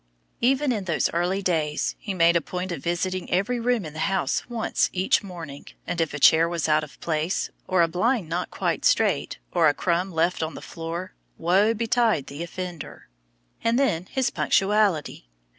[0.39, 3.99] Even in those early days, he made a point of visiting every room in the
[4.09, 7.87] house once each morning, and if a chair was out of its place, or a
[7.87, 13.09] blind not quite straight, or a crumb left on the floor, woe betide the offender.
[13.63, 15.27] And then his punctuality!